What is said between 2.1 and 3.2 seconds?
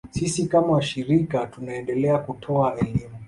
kutoa elimu